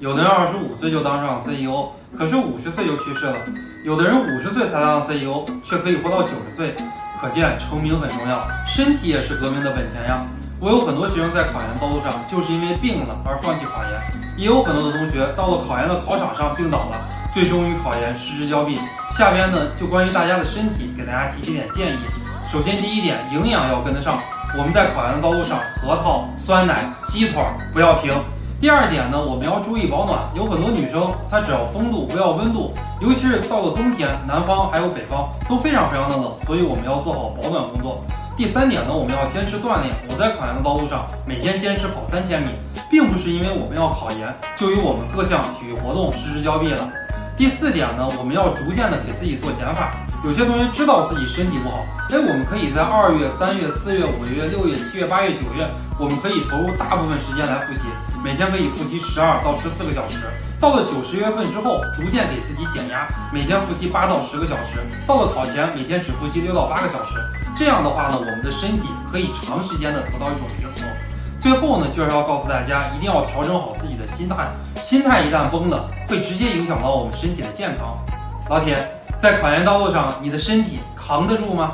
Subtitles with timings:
[0.00, 3.34] 有的人二十五岁就当上 CEO，可是五十岁就去世了；
[3.82, 6.76] 有的人五十岁才当 CEO，却可以活到九十岁。
[7.20, 10.24] 可见成名很重要，身体也是革命的本钱呀。
[10.60, 14.00] 我有很多学生在考研道路上就是因为病了而放弃考研，
[14.36, 18.76] 也有很多的同学到了考研的考场上病倒了，最终与考研失之交臂。
[19.10, 21.98] 下边呢，就关于大家的身体，给大家提几点建议。
[22.52, 24.22] 首先，第一点，营养要跟得上。
[24.56, 27.42] 我们在考研的道路上，核桃、酸奶、鸡腿
[27.72, 28.12] 不要停。
[28.60, 30.18] 第二点呢，我们要注意保暖。
[30.34, 32.72] 有很多女生，她只要风度，不要温度。
[33.00, 38.02] 尤其是到了冬天，南方还有北方都非常非常的冷，所以我们要做好保暖工作。
[38.36, 39.94] 第三点呢，我们要坚持锻炼。
[40.10, 42.48] 我在考研的道路上，每天坚持跑三千米，
[42.90, 46.80] 并不是因为我们要考研，就与我们各项体育活动失之交臂了。
[47.38, 49.94] 第四点呢，我们要逐渐的给自己做减法。
[50.24, 55.62] 有些同学知道自己身体不好，哎，我们可以在二月、三月、四月、五月、六月、七月、八月、九月，
[56.00, 57.86] 我们可以投入大部分时间来复习，
[58.24, 60.18] 每天可以复习十二到十四个小时。
[60.58, 64.82] 到了九十月份之后，逐渐给自己减压，每天复习八到十个小时。
[65.06, 67.22] 到了考前，每天只复习六到八个小时。
[67.56, 70.90] 这样的话呢，我们的身体可以长时间的得到一种平衡。
[71.40, 77.96] 最后呢，就是要告诉大家，一定要调整好自己的心态，心态一旦崩了，会直接影响到我们身体的健康。
[78.48, 78.76] 老铁。
[79.20, 81.72] 在考研道路上，你的身体扛得住吗？